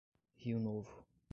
Rio 0.39 0.57
Novo 0.59 1.05